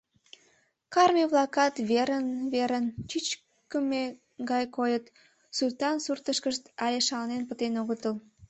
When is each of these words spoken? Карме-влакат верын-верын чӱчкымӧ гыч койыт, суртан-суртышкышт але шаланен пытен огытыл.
Карме-влакат 0.93 1.73
верын-верын 1.89 2.85
чӱчкымӧ 3.09 4.03
гыч 4.49 4.65
койыт, 4.75 5.05
суртан-суртышкышт 5.57 6.63
але 6.83 6.99
шаланен 7.07 7.43
пытен 7.49 7.73
огытыл. 7.81 8.15